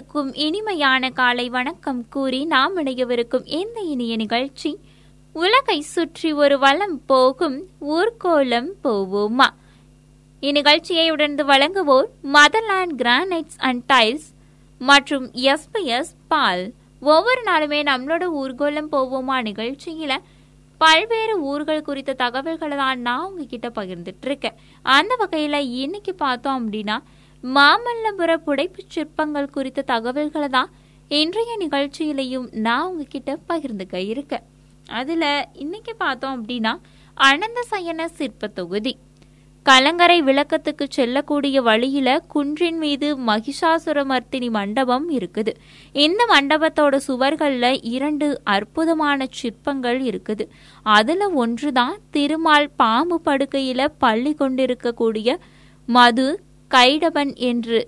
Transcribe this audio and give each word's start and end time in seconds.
அனைவருக்கும் 0.00 0.34
இனிமையான 0.34 1.10
காலை 1.10 1.48
வணக்கம் 1.48 2.08
கூறி 2.08 2.44
நாம் 2.44 2.76
இணையவிருக்கும் 2.76 3.42
இந்த 3.44 3.80
இனிய 3.80 4.16
நிகழ்ச்சி. 4.16 4.78
உலகை 5.32 5.80
சுற்றி 5.80 6.32
ஒரு 6.32 6.58
வளம் 6.58 7.02
போகும் 7.06 7.68
ஊர்கோலம் 7.80 8.70
போவோமா? 8.84 9.48
இந்நிகழ்ச்சியை 10.40 11.10
உடனே 11.10 11.42
வழங்குவோர் 11.42 12.08
மதர்லாண்ட் 12.32 12.94
கிரானைட்ஸ் 12.96 13.58
அண்ட் 13.58 13.92
டைல்ஸ் 13.92 14.28
மற்றும் 14.78 15.30
எஸ்பிஎஸ் 15.32 16.12
பால். 16.28 16.72
ஒவ்வொரு 17.00 17.42
நாளுமே 17.42 17.80
நம்மளோட 17.92 18.24
ஊர்கோலம் 18.42 18.90
போவோமா 18.92 19.38
நிகழ்ச்சியில 19.50 20.16
பல்வேறு 20.78 21.40
ஊர்கள் 21.42 21.82
குறித்த 21.82 22.12
தகவல்களை 22.12 22.76
தான் 22.76 23.00
நான் 23.00 23.26
உங்ககிட்ட 23.26 23.68
பகிர்ந்துட்டு 23.68 24.28
இருக்கேன். 24.30 24.58
அந்த 24.82 25.16
வகையில 25.20 25.54
இன்னைக்கு 25.84 26.14
பார்த்தோம் 26.14 26.60
அப்படின்னா 26.60 26.98
மாமல்லபுர 27.44 28.30
புடைப்புச் 28.46 28.94
சிற்பங்கள் 28.94 29.50
குறித்த 29.50 29.82
தகவல்களை 29.82 30.48
தான் 30.48 30.70
இன்றைய 31.08 31.56
நிகழ்ச்சியிலையும் 31.58 32.48
நான் 32.52 32.86
உங்ககிட்ட 32.86 33.38
பகிர்ந்துக்க 33.48 33.94
இருக்கேன் 33.94 34.42
அதில் 34.86 35.46
இன்னைக்கு 35.52 35.94
பார்த்தோம் 35.96 36.34
அப்படின்னா 36.36 36.72
அனந்த 37.14 37.60
சயன 37.70 38.06
சிற்ப 38.06 38.46
தொகுதி. 38.46 38.96
கலங்கரை 39.62 40.22
விளக்கத்துக்கு 40.22 40.84
செல்லக்கூடிய 40.88 41.62
வழியில 41.62 42.22
குன்றின் 42.28 42.78
மீது 42.78 43.08
மகிஷாசுரமர்த்தினி 43.18 44.50
மண்டபம் 44.50 45.10
இருக்குது. 45.10 45.52
இந்த 45.92 46.26
மண்டபத்தோட 46.34 46.98
சுவர்கள்ல 47.08 47.78
இரண்டு 47.82 48.40
அற்புதமான 48.44 49.26
சிற்பங்கள் 49.30 50.00
இருக்குது. 50.00 50.46
அதுல 50.82 51.28
ஒன்றுதான் 51.28 51.96
திருமால் 52.10 52.70
பாம்பு 52.76 53.20
படுக்கையில 53.24 53.88
பள்ளி 53.98 54.34
கொண்டிருக்கக்கூடிய 54.34 55.38
மது 55.86 56.28
கைடபன் 56.74 57.32
என்று. 57.50 57.80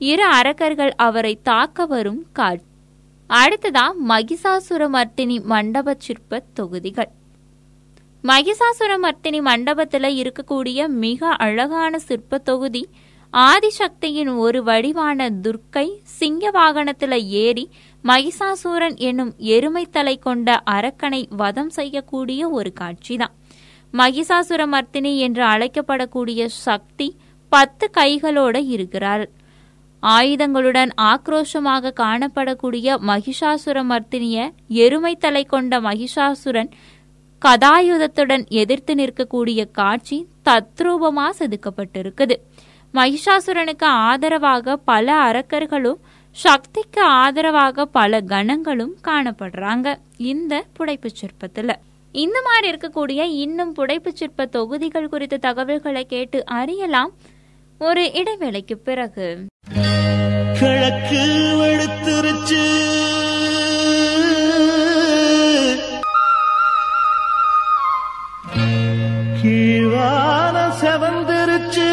இரு 0.00 0.24
அரக்கர்கள் 0.24 0.92
அவரை 0.96 1.34
தாக்க 1.42 1.86
வரும் 1.86 2.22
காட்சி 2.32 2.70
அடுத்ததா 3.30 3.84
மகிஷாசுரமர்த்தினி 4.08 5.36
மண்டப 5.44 5.94
சிற்ப 5.98 6.42
தொகுதிகள். 6.54 7.10
மகிஷாசுரமர்த்தினி 8.24 9.40
மண்டபத்தில் 9.40 10.08
இருக்கக்கூடிய 10.20 10.88
மிக 11.04 11.28
அழகான 11.28 11.98
சிற்ப 11.98 12.38
தொகுதி 12.38 12.82
ஆதிசக்தியின் 13.32 14.36
ஒரு 14.36 14.62
வடிவான 14.62 15.28
துர்க்கை 15.44 15.86
சிங்க 16.02 16.50
வாகனத்தில் 16.50 17.16
ஏறி 17.44 17.64
மகிஷாசூரன் 18.04 18.96
என்னும் 18.96 19.32
எருமைத்தலை 19.54 20.18
கொண்ட 20.18 20.62
அரக்கனை 20.70 21.22
வதம் 21.36 21.70
செய்யக்கூடிய 21.70 22.48
ஒரு 22.48 22.72
காட்சிதான். 22.80 23.34
மகிஷாசுரமர்த்தினி 23.92 25.12
என்று 25.18 25.44
அழைக்கப்படக்கூடிய 25.44 26.44
சக்தி 26.46 27.08
பத்து 27.54 27.86
கைகளோட 27.96 28.56
இருக்கிறார். 28.74 29.24
ஆயுதங்களுடன் 30.02 30.90
ஆக்ரோஷமாக 31.10 31.92
காணப்படக்கூடிய 32.00 32.88
மகிஷாசுரமர்த்தினிய 33.10 34.38
எருமை 34.82 35.12
தலை 35.16 35.42
கொண்ட 35.44 35.80
மகிஷாசுரன் 35.80 36.70
கதாயுதத்துடன் 37.42 38.44
எதிர்த்து 38.62 38.94
நிற்கக்கூடிய 38.94 39.60
காட்சி 39.70 40.18
தத்ரூபமா 40.48 41.26
செதுக்கப்பட்டிருக்குது. 41.38 42.36
மகிஷாசுரனுக்கு 42.94 43.88
ஆதரவாக 44.08 44.76
பல 44.90 45.06
அரக்கர்களும் 45.28 46.00
சக்திக்கு 46.44 47.02
ஆதரவாக 47.20 47.86
பல 47.98 48.20
கணங்களும் 48.32 48.94
காணப்படுறாங்க 49.08 49.88
இந்த 50.30 50.64
புடைப்பு 50.76 51.08
சிற்பத்துல. 51.20 51.70
இந்த 52.24 52.38
மாதிரி 52.46 52.66
இருக்கக்கூடிய 52.70 53.20
இன்னும் 53.44 53.74
புடைப்பு 53.76 54.10
சிற்ப 54.20 54.46
தொகுதிகள் 54.46 55.12
குறித்த 55.12 55.42
தகவல்களை 55.46 56.02
கேட்டு 56.04 56.40
அறியலாம். 56.60 57.12
ஒரு 57.82 58.12
இடைவேளைக்கு 58.14 58.74
பிறகு. 58.74 59.46
கிழக்கு 60.58 61.22
வெளுத்துருச்சு 61.60 62.64
கீழான 69.42 70.68
செவந்திருச்சு. 70.80 71.90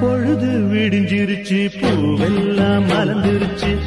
பொழுது 0.00 0.46
விடிஞ்சிருச்சு 0.46 1.68
பூவெல்லாம் 1.80 2.84
மலர்ந்துருச்சு. 2.90 3.77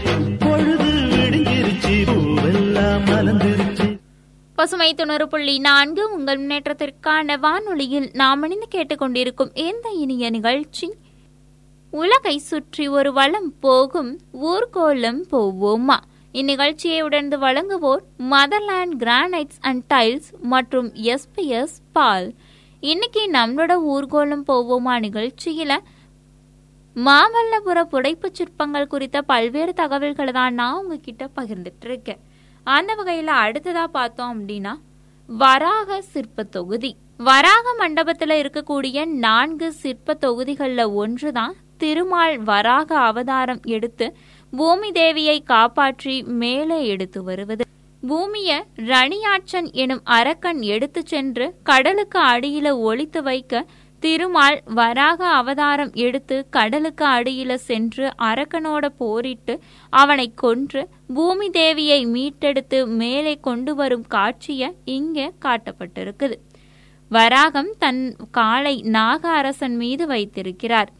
பசுமை 4.62 4.94
துணறு 4.94 5.24
புள்ளி 5.24 5.60
நான்கு 5.60 6.14
உங்கள் 6.14 6.40
முன்னேற்றத்திற்கான 6.40 7.38
வானொலியில் 7.40 8.10
நாம் 8.14 8.44
இணைந்து 8.44 8.68
கேட்டுக்கொண்டிருக்கும் 8.72 9.50
இந்த 9.54 9.90
இனிய 9.90 10.30
நிகழ்ச்சி. 10.30 10.94
உலகை 11.92 12.38
சுற்றி 12.38 12.88
ஒரு 12.88 13.14
வளம் 13.14 13.54
போகும் 13.60 14.20
ஊர்கோலம் 14.34 15.22
போவோமா? 15.32 15.98
இந்நிகழ்ச்சியை 16.34 17.02
உடனே 17.02 17.36
வழங்குவோர் 17.36 18.04
மதர்லேண்ட் 18.30 18.96
கிரானைட்ஸ் 19.00 19.60
அண்ட் 19.62 19.94
டைல்ஸ் 19.94 20.30
மற்றும் 20.42 20.94
எஸ்பிஎஸ் 20.94 21.76
பால். 21.92 22.34
இன்னைக்கு 22.80 23.32
நம்மளோட 23.32 23.74
ஊர்கோலம் 23.94 24.48
போவோமா 24.48 24.96
நிகழ்ச்சியில 25.08 25.78
மாமல்லபுர 26.96 27.84
புடைப்பு 27.92 28.30
சிற்பங்கள் 28.32 28.88
குறித்த 28.88 29.22
பல்வேறு 29.22 29.74
தகவல்களை 29.74 30.34
தான் 30.34 30.54
நான் 30.54 30.82
உங்ககிட்ட 30.82 31.30
பகிர்ந்துட்டு 31.36 31.84
இருக்கேன். 31.84 32.30
அந்த 32.64 32.96
வகையில 32.96 33.30
அடுத்ததா 33.44 33.84
பார்த்தோம் 33.84 34.32
அப்படின்னா 34.34 34.74
வராக 35.28 36.02
சிற்ப 36.02 36.44
தொகுதி. 36.44 36.96
வராக 37.18 37.76
மண்டபத்துல 37.80 38.36
இருக்கக்கூடிய 38.42 39.06
நான்கு 39.06 39.72
சிற்ப 39.72 40.18
ஒன்று 40.22 40.94
ஒன்றுதான் 40.94 41.56
திருமால் 41.78 42.38
வராக 42.38 42.98
அவதாரம் 42.98 43.60
எடுத்து 43.64 44.16
பூமி 44.52 44.92
தேவியை 44.92 45.44
காப்பாற்றி 45.44 46.24
மேலே 46.24 46.88
எடுத்து 46.88 47.24
வருவது. 47.24 47.66
பூமிய 48.08 48.66
ரணியாட்சன் 48.76 49.72
எனும் 49.72 50.02
அரக்கன் 50.04 50.62
எடுத்து 50.62 51.02
சென்று 51.06 51.54
கடலுக்கு 51.64 52.20
அடியில 52.20 52.78
ஒளித்து 52.80 53.24
வைக்க 53.24 53.66
திருமால் 54.04 54.60
வராக 54.66 55.20
அவதாரம் 55.28 55.92
எடுத்து 55.94 56.36
கடலுக்கு 56.50 57.06
அடியில 57.06 57.54
சென்று 57.54 58.06
அரக்கனோட 58.22 58.86
போரிட்டு 58.98 59.54
அவனை 59.90 60.32
கொன்று 60.36 60.82
பூமி 61.14 61.48
தேவியை 61.50 62.00
மீட்டெடுத்து 62.08 62.80
மேலே 63.02 63.34
கொண்டு 63.42 63.76
வரும் 63.76 64.06
காட்சிய 64.10 64.72
இங்கே 64.86 65.28
காட்டப்பட்டிருக்குது. 65.46 66.38
வராகம் 67.12 67.72
தன் 67.80 68.16
காலை 68.32 68.76
நாக 68.82 69.30
அரசன் 69.30 69.76
மீது 69.76 70.08
வைத்திருக்கிறார். 70.08 70.92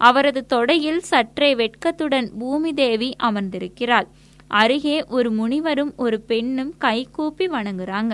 அவரது 0.00 0.46
தொடையில் 0.54 1.02
சற்றே 1.10 1.50
வெட்கத்துடன் 1.54 2.30
பூமி 2.38 2.72
தேவி 2.72 3.10
அமர்ந்திருக்கிறாள். 3.22 4.08
அருகே 4.48 4.96
ஒரு 5.08 5.30
முனிவரும் 5.30 5.92
ஒரு 5.96 6.20
பெண்ணும் 6.20 6.72
கைகூப்பி 6.78 7.48
வணங்குறாங்க. 7.48 8.12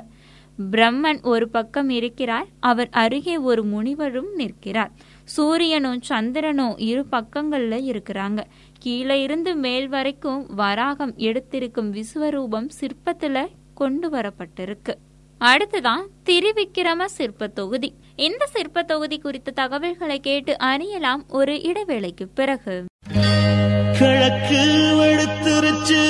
பிரம்மன் 0.70 1.22
ஒரு 1.22 1.48
பக்கம் 1.48 1.90
இருக்கிறார் 1.90 2.46
அவர் 2.60 2.88
அருகே 2.90 3.36
ஒரு 3.36 3.64
முனிவரும் 3.64 4.34
நிற்கிறார். 4.34 4.90
சூரியனும் 5.24 6.02
சந்திரனும் 6.02 6.78
இரு 6.78 7.06
பக்கங்கள்ல 7.12 7.80
இருக்கிறாங்க. 7.84 8.44
கீழே 8.78 9.22
இருந்து 9.22 9.54
மேல் 9.54 9.88
வரைக்கும் 9.88 10.46
வராகம் 10.56 11.16
எடுத்திருக்கும் 11.16 11.92
விஸ்வரூபம் 11.92 12.68
சிற்பத்துல 12.80 13.46
கொண்டு 13.74 14.10
வரப்பட்டிருக்கு. 14.10 14.94
அடுத்துதான் 15.40 16.06
திருவிக்கிரம 16.24 17.04
சிற்ப 17.04 17.46
தொகுதி. 17.46 17.94
இந்த 18.16 18.46
சிற்ப 18.46 18.82
தொகுதி 18.82 19.18
குறித்த 19.18 19.50
தகவல்களை 19.50 20.20
கேட்டு 20.20 20.58
அறியலாம் 20.58 21.24
ஒரு 21.28 21.54
இடைவேளைக்கு 21.54 22.28
பிறகு. 22.34 22.84
கிழக்கு 23.98 24.62
வெளுத்துருச்சு 24.98 26.02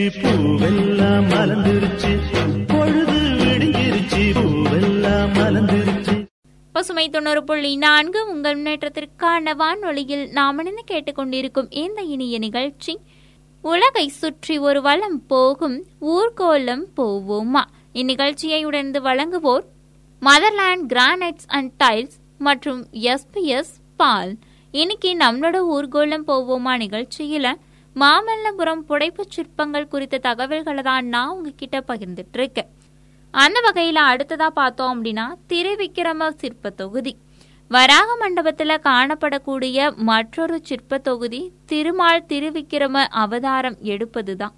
விடிஞ்சிருச்சு 0.00 0.20
பூவெல்லாம் 0.22 1.24
மலர்ந்துருச்சு. 1.30 2.10
பொழுது 2.66 3.16
விடிஞ்சிருச்சு 3.40 4.22
பூவெல்லாம் 4.36 5.32
மலர்ந்துருச்சு. 5.38 6.14
பசுமை 6.72 7.08
தொண்ணூறு 7.08 7.44
புள்ளி 7.44 7.76
நான்கு 7.76 8.20
உங்கள் 8.28 8.62
முன்னேற்றத்திற்கான 8.62 9.54
வானொலியில் 9.54 10.30
நாம் 10.30 10.58
இணைந்து 10.58 10.84
கேட்டுக்கொண்டிருக்கும் 10.90 11.66
இந்த 11.68 12.02
இனிய 12.02 12.38
நிகழ்ச்சி. 12.38 12.98
உலகை 13.62 14.08
சுற்றி 14.08 14.58
ஒரு 14.58 14.82
வளம் 14.82 15.26
போகும் 15.26 15.84
ஊர்கோலம் 16.00 16.84
போவோமா? 16.96 17.64
இந்நிகழ்ச்சியை 17.94 18.64
உடனே 18.64 19.00
வழங்குவோர் 19.08 19.66
மதர்லேண்ட் 20.22 20.86
கிரானைட்ஸ் 20.88 21.46
அண்ட் 21.46 21.72
டைல்ஸ் 21.84 22.16
மற்றும் 22.38 22.86
எஸ்பிஎஸ் 22.92 23.74
பால். 23.96 24.36
இன்னைக்கு 24.70 25.16
நம்மளோட 25.20 25.58
ஊர்கோலம் 25.76 26.28
போவோமா 26.30 26.76
நிகழ்ச்சியில் 26.76 27.56
மாமல்லபுரம் 27.96 28.82
புடைப்புச் 28.88 29.34
சிற்பங்கள் 29.36 29.88
குறித்த 29.88 30.20
தகவல்களை 30.26 30.82
தான் 30.82 31.06
நான் 31.06 31.32
உங்ககிட்ட 31.32 31.78
பகிர்ந்துட்டு 31.88 32.38
இருக்கேன் 32.38 32.68
அந்த 33.34 33.58
வகையில 33.66 33.98
அடுத்ததா 34.10 34.48
பார்த்தோம் 34.58 34.92
அப்படின்னா 34.94 35.26
திருவிக்கிரம 35.48 36.28
சிற்ப 36.42 36.70
தொகுதி. 36.70 37.12
வராக 37.70 38.08
மண்டபத்தில் 38.16 38.82
காணப்படக்கூடிய 38.84 39.78
மற்றொரு 40.08 40.56
சிற்ப 40.68 40.98
தொகுதி 40.98 41.40
திருமால் 41.66 42.26
திருவிக்கிரம 42.28 43.04
அவதாரம் 43.24 43.76
எடுப்பது 43.92 44.34
தான் 44.36 44.54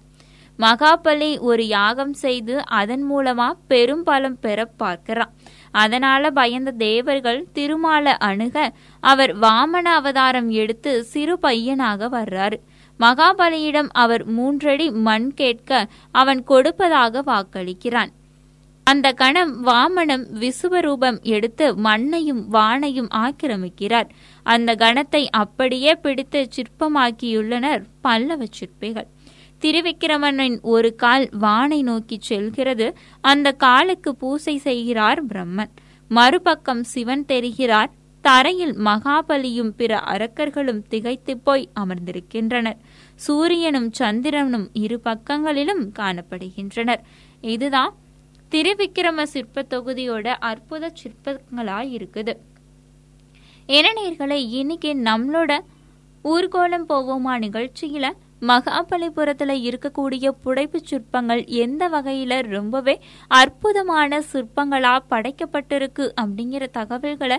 மகாபலி 0.59 1.29
ஒரு 1.49 1.63
யாகம் 1.67 2.13
செய்து 2.13 2.55
அதன் 2.79 3.03
மூலமா 3.11 3.47
பெரும் 3.67 4.03
பலம் 4.03 4.39
பெற 4.39 4.65
பார்க்கிறான். 4.65 5.31
அதனால 5.71 6.31
பயந்த 6.31 6.71
தேவர்கள் 6.71 7.39
திருமாலை 7.53 8.13
அணுக 8.29 8.57
அவர் 9.03 9.33
வாமன 9.37 9.87
அவதாரம் 9.99 10.49
எடுத்து 10.49 10.91
சிறு 11.03 11.39
பையனாக 11.39 12.09
வர்றாரு. 12.17 12.59
மகாபலியிடம் 13.03 13.89
அவர் 13.91 14.25
மூன்றடி 14.25 14.91
மண் 14.91 15.31
கேட்க 15.33 15.87
அவன் 16.11 16.43
கொடுப்பதாக 16.43 17.23
வாக்களிக்கிறான். 17.27 18.11
அந்த 18.83 19.11
கணம் 19.11 19.53
வாமனம் 19.67 20.25
விசுவரூபம் 20.39 21.21
எடுத்து 21.21 21.75
மண்ணையும் 21.75 22.41
வானையும் 22.53 23.09
ஆக்கிரமிக்கிறார். 23.15 24.09
அந்த 24.43 24.75
கணத்தை 24.75 25.27
அப்படியே 25.31 25.93
பிடித்து 25.95 26.47
சிற்பமாக்கியுள்ளனர் 26.55 27.83
பல்லவ 28.01 28.45
சிற்பிகள். 28.49 29.09
திருவிக்கிரமனின் 29.61 30.61
ஒரு 30.61 30.95
கால் 30.95 31.29
வானை 31.31 31.81
நோக்கி 31.81 32.17
செல்கிறது. 32.21 32.87
அந்த 33.21 33.51
காலுக்கு 33.51 34.15
பூசை 34.15 34.57
செய்கிறார் 34.57 35.25
பிரம்மன். 35.25 35.73
மறுபக்கம் 36.07 36.83
சிவன் 36.83 37.25
தெரிகிறார். 37.27 37.91
தரையில் 38.21 38.75
மகாபலியும் 38.77 39.71
பிற 39.77 40.01
அரக்கர்களும் 40.13 40.81
திகைத்து 40.89 41.37
போய் 41.37 41.69
அமர்ந்திருக்கின்றனர். 41.79 42.79
சூரியனும் 43.25 43.89
சந்திரனும் 43.99 44.65
இரு 44.83 44.97
பக்கங்களிலும் 45.07 45.83
காணப்படுகின்றனர். 45.99 47.03
இதுதான் 47.53 47.93
திருவிக்கிரம 48.51 49.23
சிற்ப 49.33 49.65
தொகுதியோட 49.69 50.27
அற்புத 50.49 50.91
சிற்பங்களா 51.01 51.77
இருக்குது. 51.95 52.33
இளநீர்களை 53.69 54.39
இன்னைக்கு 54.59 54.91
நம்மளோட 55.07 55.51
ஊர்கோலம் 56.31 56.87
போவோமா 56.91 57.33
நிகழ்ச்சியில 57.45 58.05
மகாபலிபுரத்துல 58.49 59.51
இருக்கக்கூடிய 59.67 60.25
புடைப்பு 60.43 60.79
சிற்பங்கள் 60.89 61.41
எந்த 61.63 61.83
வகையில 61.89 62.39
ரொம்பவே 62.55 62.95
அற்புதமான 63.41 64.19
சிற்பங்களா 64.31 64.93
படைக்கப்பட்டிருக்கு 65.11 66.05
அப்படிங்கிற 66.21 66.63
தகவல்களை 66.79 67.37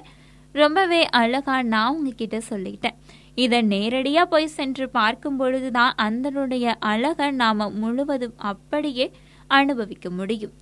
ரொம்பவே 0.55 1.01
அழகா 1.21 1.57
நான் 1.73 1.95
உங்ககிட்ட 1.95 2.39
சொல்லிட்டேன். 2.51 2.97
இதை 3.35 3.63
நேரடியாக 3.63 4.29
போய் 4.29 4.47
சென்று 4.47 4.89
பார்க்கும் 4.89 5.37
பொழுதுதான் 5.37 5.93
அதனுடைய 5.97 6.75
அழகை 6.79 7.31
நாம் 7.31 7.79
முழுவதும் 7.79 8.35
அப்படியே 8.37 9.11
அனுபவிக்க 9.47 10.11
முடியும். 10.11 10.53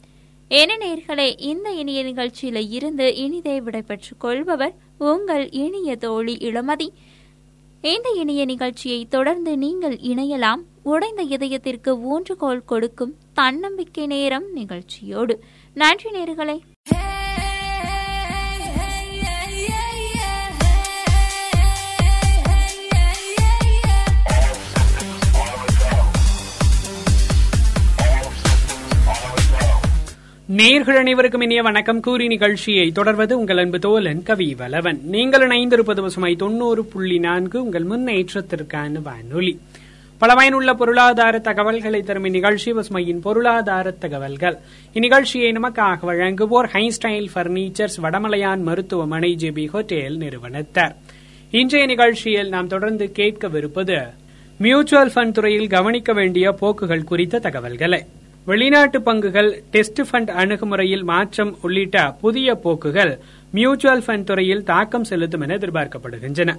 என 0.49 0.77
நேர்களே 0.77 1.35
இந்த 1.39 1.71
இனிய 1.73 2.05
நிகழ்ச்சியில 2.05 2.71
இருந்து 2.71 3.17
இனிதை 3.17 3.61
விடைபெற்றுக் 3.61 4.21
கொள்பவர் 4.21 4.75
உங்கள் 4.99 5.49
இனிய 5.51 5.97
தோழி 5.97 6.37
இளமதி. 6.37 6.89
இந்த 7.81 8.09
இனிய 8.17 8.45
நிகழ்ச்சியை 8.45 9.07
தொடர்ந்து 9.09 9.57
நீங்கள் 9.57 9.97
இணையலாம். 9.97 10.63
உடைந்த 10.83 11.23
இதயத்திற்கு 11.23 11.91
ஊன்றுகோல் 12.13 12.65
கொடுக்கும் 12.65 13.15
தன்னம்பிக்கை 13.33 14.07
நேரம் 14.07 14.53
நிகழ்ச்சியோடு. 14.53 15.37
நன்றி 15.75 16.11
நேர்களே. 16.11 16.61
நேர்கள் 30.57 30.99
அனைவருக்கும் 30.99 31.41
இனிய 31.41 31.63
வணக்கம். 31.63 32.01
கூறி 32.01 32.27
நிகழ்ச்சியை 32.27 32.91
தொடர்வது 32.91 33.39
உங்கள் 33.39 33.57
அன்பு 33.57 33.79
தோலன் 33.79 34.23
கவி 34.23 34.55
வலவன் 34.59 35.01
நீங்கள் 35.03 35.49
இணைந்திருப்பது 35.49 36.01
பசுமை 36.01 36.37
தொண்ணூறு 36.37 36.85
புள்ளி 36.85 37.19
நான்கு 37.19 37.65
உங்கள் 37.65 37.85
முன்னேற்றத்திற்கான 37.85 39.03
வானொலி. 39.03 39.59
பல 40.19 40.35
பயனுள்ள 40.35 40.75
பொருளாதார 40.75 41.39
தகவல்களை 41.39 42.01
தரும் 42.01 42.25
இந்நிகழ்ச்சி 42.25 42.73
பசுமையின் 42.73 43.21
பொருளாதார 43.21 43.91
தகவல்கள். 43.91 44.59
இந்நிகழ்ச்சியை 44.95 45.53
நமக்காக 45.53 45.99
வழங்குவோர் 46.07 46.69
ஹைஸ்டைல் 46.73 47.29
பர்னிச்சர்ஸ் 47.35 47.99
வடமலையான் 48.03 48.63
மருத்துவமனை 48.63 49.37
ஜிபி 49.41 49.69
ஹோட்டல் 49.69 50.17
நிறுவனத்தார். 50.17 50.97
இன்றைய 51.51 51.87
நிகழ்ச்சியில் 51.87 52.49
நாம் 52.49 52.67
தொடர்ந்து 52.67 53.13
கேட்கவிருப்பது 53.15 54.09
மியூச்சுவல் 54.59 55.11
ஃபண்ட் 55.15 55.33
துறையில் 55.33 55.69
கவனிக்க 55.69 56.13
வேண்டிய 56.13 56.53
போக்குகள் 56.53 57.05
குறித்த 57.05 57.39
தகவல்களை. 57.39 58.05
வெளிநாட்டு 58.45 58.99
பங்குகள் 58.99 59.51
டெஸ்ட் 59.71 60.01
ஃபண்ட் 60.01 60.31
அணுகுமுறையில் 60.43 61.05
மாற்றம் 61.05 61.59
உள்ளிட்ட 61.63 62.11
புதிய 62.21 62.55
போக்குகள் 62.55 63.19
மியூச்சுவல் 63.51 64.03
ஃபண்ட் 64.07 64.25
துறையில் 64.25 64.65
தாக்கம் 64.65 65.05
செலுத்தும் 65.05 65.41
என 65.41 65.57
எதிர்பார்க்கப்படுகின்றன. 65.57 66.51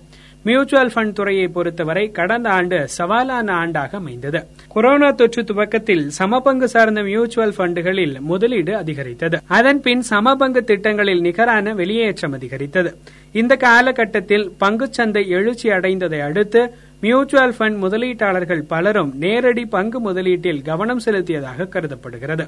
மியூச்சுவல் 0.44 0.91
ஃபண்ட் 0.95 1.12
துறையை 1.12 1.47
பொறுத்தவரை 1.47 2.12
கடந்த 2.12 2.50
ஆண்டு 2.50 2.88
சவாலான 2.97 3.50
ஆண்டாக 3.53 3.95
அமைந்தது. 3.95 4.45
கொரோனா 4.68 5.12
தொற்று 5.12 5.44
துவக்கத்தில் 5.44 6.12
சமபங்கு 6.19 6.63
சார்ந்த 6.63 7.01
மியூச்சுவல் 7.01 7.53
ஃபண்டுகளில் 7.57 8.19
முதலீடு 8.19 8.75
அதிகரித்தது. 8.75 9.39
அதன் 9.47 9.81
பின் 9.81 10.03
சமபங்கு 10.09 10.63
திட்டங்களில் 10.63 11.21
நிகரான 11.21 11.74
வெளியேற்றம் 11.74 12.33
அதிகரித்தது. 12.33 12.97
இந்த 13.31 13.56
காலகட்டத்தில் 13.56 14.51
பங்குச்சந்தை 14.59 15.27
எழுச்சி 15.27 15.69
அடைந்ததை 15.69 16.19
அடுத்து 16.19 16.74
மியூச்சுவல் 17.03 17.53
ஃபண்ட் 17.57 17.79
முதலீட்டாளர்கள் 17.83 18.61
பலரும் 18.71 19.09
நேரடி 19.23 19.63
பங்கு 19.65 20.00
முதலீட்டில் 20.07 20.61
கவனம் 20.69 21.01
செலுத்தியதாக 21.05 21.67
கருதப்படுகிறது. 21.73 22.45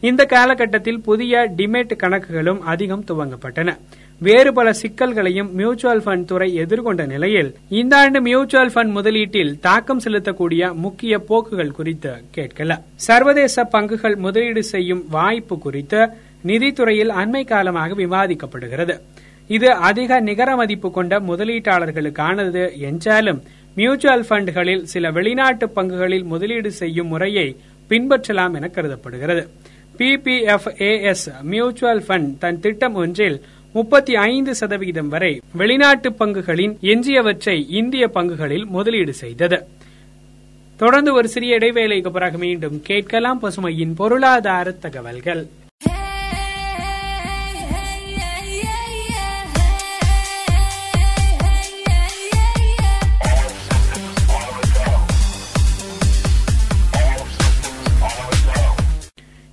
இந்த 0.00 0.22
காலகட்டத்தில் 0.24 1.00
புதிய 1.08 1.42
டிமேட் 1.58 1.92
கணக்குகளும் 2.02 2.60
அதிகம் 2.72 3.04
துவங்கப்பட்டன. 3.10 3.76
வேறு 4.26 4.50
பல 4.52 4.72
சிக்கல்களையும் 4.80 5.50
மியூச்சுவல் 5.60 6.02
ஃபண்ட் 6.04 6.24
துறை 6.24 6.48
எதிர்கொண்ட 6.64 7.06
நிலையில் 7.06 7.50
இந்த 7.80 7.96
ஆண்டு 7.96 8.20
மியூச்சுவல் 8.28 8.72
ஃபண்ட் 8.74 8.94
முதலீட்டில் 8.98 9.54
தாக்கம் 9.60 10.02
செலுத்தக்கூடிய 10.04 10.72
முக்கிய 10.84 11.18
போக்குகள் 11.30 11.76
குறித்து 11.78 12.12
கேட்கல. 12.36 12.80
சர்வதேச 13.08 13.68
பங்குகள் 13.72 14.16
முதலீடு 14.26 14.62
செய்யும் 14.74 15.04
வாய்ப்பு 15.10 15.58
குறித்து 15.58 16.02
நிதித்துறையில் 16.50 17.12
அண்மை 17.22 17.44
காலமாக 17.44 17.94
விவாதிக்கப்படுகிறது. 18.04 18.96
இது 19.48 19.68
அதிக 19.88 20.20
நிகர 20.26 20.50
மதிப்பு 20.56 20.88
கொண்ட 20.90 21.14
முதலீட்டாளர்களுக்கானது 21.30 22.62
என்றாலும் 22.88 23.40
மியூச்சுவல் 23.74 24.24
ஃபண்டுகளில் 24.28 24.82
சில 24.82 25.10
வெளிநாட்டு 25.10 25.66
பங்குகளில் 25.76 26.24
முதலீடு 26.24 26.70
செய்யும் 26.72 27.06
முறையை 27.06 27.56
பின்பற்றலாம் 27.88 28.54
என 28.54 28.68
கருதப்படுகிறது. 28.68 29.50
பிபிஎஃப்ஏஎஸ் 29.98 31.42
மியூச்சுவல் 31.42 32.02
ஃபண்ட் 32.08 32.38
தன் 32.38 32.60
திட்டம் 32.60 32.94
ஒன்றில் 32.94 33.38
முப்பத்தி 33.72 34.14
ஐந்து 34.16 34.54
சதவீதம் 34.54 35.08
வரை 35.08 35.40
வெளிநாட்டு 35.52 36.10
பங்குகளின் 36.10 36.74
எஞ்சியவற்றை 36.80 37.56
இந்திய 37.68 38.10
பங்குகளில் 38.14 38.66
முதலீடு 38.66 39.14
செய்தது. 39.14 39.58
தொடர்ந்து 40.76 41.14
ஒரு 41.14 41.28
சிறிய 41.28 41.56
இடைவேளைக்கு 41.56 42.10
பிறகு 42.10 42.38
மீண்டும் 42.38 42.82
கேட்கலாம் 42.82 43.42
பசுமையின் 43.42 43.94
பொருளாதார 43.96 44.70
தகவல்கள். 44.70 45.42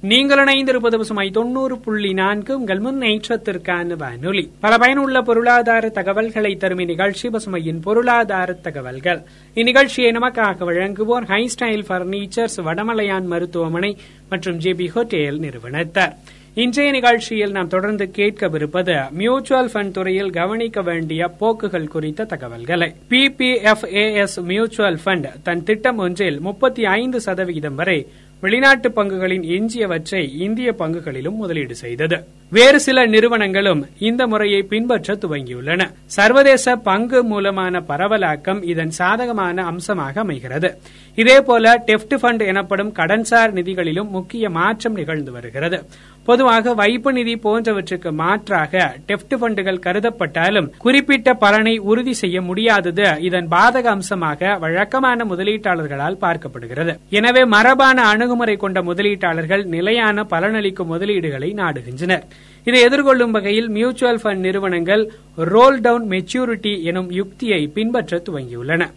நீங்கள் 0.09 0.41
இணைந்திருப்பது 0.43 0.97
பசுமை 0.97 1.29
தொண்ணூறு 1.29 1.75
புள்ளி 1.77 2.13
நான்கு. 2.13 2.51
உங்கள் 2.59 2.79
முன்னேற்றத்திற்கான 2.79 3.95
வானொலி. 3.95 4.43
பல 4.59 4.77
பயனுள்ள 4.77 5.21
பொருளாதார 5.21 5.89
தகவல்களை 5.89 6.55
தரும் 6.55 6.79
இந்நிகழ்ச்சி 6.79 7.27
பசுமையின் 7.29 7.81
பொருளாதார 7.81 8.53
தகவல்கள். 8.53 9.21
இந்நிகழ்ச்சியை 9.55 10.09
நமக்காக 10.17 10.67
வழங்குவோர் 10.69 11.27
ஹை 11.31 11.43
ஸ்டைல் 11.55 11.85
பர்னிச்சர்ஸ் 11.89 12.57
வடமலையான் 12.67 13.25
மருத்துவமனை 13.25 13.97
மற்றும் 14.29 14.59
ஜேபி 14.59 14.87
ஹோட்டல் 14.87 15.39
நிறுவனத்தார். 15.39 16.15
இன்றைய 16.53 16.91
நிகழ்ச்சியில் 16.91 17.51
நாம் 17.51 17.67
தொடர்ந்து 17.67 18.05
கேட்கவிருப்பது 18.15 19.09
மியூச்சுவல் 19.11 19.69
ஃபண்ட் 19.73 19.91
துறையில் 19.91 20.29
கவனிக்க 20.29 20.81
வேண்டிய 20.81 21.27
போக்குகள் 21.27 21.87
குறித்த 21.87 22.23
தகவல்களை. 22.23 22.89
பிபிஎஃப்ஏஎஸ் 23.09 24.39
மியூச்சுவல் 24.43 24.99
ஃபண்ட் 25.05 25.29
தன் 25.43 25.63
திட்டம் 25.63 25.97
ஒன்றில் 25.97 26.39
முப்பத்தி 26.39 26.85
ஐந்து 26.85 27.21
சதவிகிதம் 27.21 27.75
வரை 27.75 27.99
வெளிநாட்டு 28.41 28.89
பங்குகளின் 28.89 29.45
எஞ்சியவற்றை 29.45 30.21
இந்திய 30.37 30.71
பங்குகளிலும் 30.71 31.35
முதலீடு 31.35 31.75
செய்தது. 31.75 32.17
வேறு 32.51 32.79
சில 32.79 32.99
நிறுவனங்களும் 33.05 33.81
இந்த 33.99 34.27
முறையை 34.27 34.61
பின்பற்ற 34.63 35.15
துவங்கியுள்ளன. 35.23 35.81
சர்வதேச 36.05 36.75
பங்கு 36.75 37.23
மூலமான 37.23 37.79
பரவலாக்கம் 37.89 38.61
இதன் 38.71 38.93
சாதகமான 38.99 39.65
அம்சமாக 39.71 40.19
அமைகிறது. 40.19 40.69
இதேபோல 41.17 41.73
டெப்ட் 41.87 42.15
ஃபண்ட் 42.21 42.43
எனப்படும் 42.51 42.93
கடன்சார் 42.99 43.53
நிதிகளிலும் 43.57 44.09
முக்கிய 44.09 44.49
மாற்றம் 44.49 44.93
நிகழ்ந்து 44.93 45.31
வருகிறது. 45.31 45.79
பொதுவாக 46.25 46.73
வைப்பு 46.73 47.13
நிதி 47.13 47.35
போன்றவற்றுக்கு 47.43 48.09
மாற்றாக 48.23 48.81
டெப்ட் 49.07 49.35
ஃபண்டுகள் 49.39 49.79
கருதப்பட்டாலும் 49.85 50.67
குறிப்பிட்ட 50.77 51.33
பலனை 51.33 51.77
உறுதி 51.91 52.13
செய்ய 52.13 52.41
முடியாதது 52.41 53.07
இதன் 53.19 53.47
பாதக 53.55 53.85
அம்சமாக 53.95 54.57
வழக்கமான 54.63 55.25
முதலீட்டாளர்களால் 55.25 56.21
பார்க்கப்படுகிறது. 56.25 56.95
எனவே 57.09 57.45
மரபான 57.45 58.01
அணுகுமுறை 58.03 58.57
கொண்ட 58.57 58.81
முதலீட்டாளர்கள் 58.81 59.65
நிலையான 59.77 60.25
பலனளிக்கும் 60.33 60.93
முதலீடுகளை 60.95 61.51
நாடுகின்றனர். 61.61 62.25
இதை 62.63 62.81
எதிர்கொள்ளும் 62.81 63.31
வகையில் 63.31 63.69
மியூச்சுவல் 63.69 64.19
ஃபண்ட் 64.23 64.45
நிறுவனங்கள் 64.47 65.03
ரோல் 65.35 65.81
டவுன் 65.81 66.07
மெச்சூரிட்டி 66.07 66.81
எனும் 66.83 67.11
யுக்தியை 67.11 67.67
பின்பற்ற 67.67 68.21
துவங்கியுள்ளன. 68.29 68.91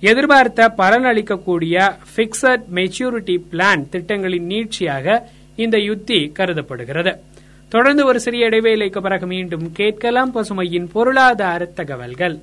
எதிர்பார்த்த 0.00 0.74
பலனளிக்கக்கூடிய 0.76 1.76
பிக்சட் 2.16 2.66
மெச்சூரிட்டி 2.74 3.36
பிளான் 3.52 3.88
திட்டங்களின் 3.90 4.48
நீட்சியாக 4.48 5.22
இந்த 5.56 5.78
யுத்தி 5.78 6.32
கருதப்படுகிறது. 6.32 7.14
தொடர்ந்து 7.68 8.04
ஒரு 8.06 8.20
சிறிய 8.20 8.46
இடைவேளைக்கு 8.46 9.00
பிறகு 9.00 9.26
மீண்டும் 9.26 9.72
கேட்கலாம் 9.72 10.34
பசுமையின் 10.34 10.88
பொருளாதார 10.92 11.64
தகவல்கள். 11.64 12.36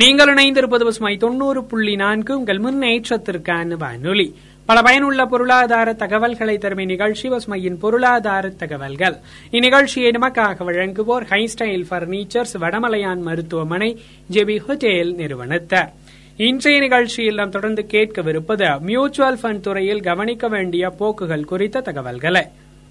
நீங்கள் 0.00 0.34
இணைந்திருப்பது 0.34 0.84
பசுமை 0.84 1.16
தொண்ணூறு 1.16 1.64
புள்ளி 1.64 1.94
நான்கு. 1.94 2.38
உங்கள் 2.38 2.58
முன்னேற்றத்திற்கான 2.58 3.76
வானொலி. 3.76 4.34
பல 4.66 4.82
பயனுள்ள 4.82 5.26
பொருளாதார 5.26 5.92
தகவல்களை 5.92 6.58
தரும் 6.58 6.78
இந்நிகழ்ச்சி 6.78 7.28
பசுமையின் 7.28 7.78
பொருளாதார 7.78 8.48
தகவல்கள். 8.48 9.16
இந்நிகழ்ச்சியை 9.50 10.10
நமக்காக 10.18 10.64
வழங்குவோர் 10.68 11.26
ஹைஸ்டைல் 11.32 11.84
பர்னிச்சர்ஸ் 11.90 12.54
வடமலையான் 12.60 13.20
மருத்துவமனை 13.20 13.90
ஜெபி 14.32 14.56
ஹோட்டேல் 14.66 15.14
நிறுவனத்தார். 15.14 15.92
இன்றைய 16.36 16.80
நிகழ்ச்சியில் 16.80 17.34
நாம் 17.34 17.50
தொடர்ந்து 17.50 17.86
கேட்கவிருப்பது 17.90 18.80
மியூச்சுவல் 18.80 19.38
ஃபண்ட் 19.42 19.60
துறையில் 19.60 20.00
கவனிக்க 20.00 20.48
வேண்டிய 20.48 20.90
போக்குகள் 20.90 21.44
குறித்த 21.44 21.80
தகவல்களை. 21.80 22.44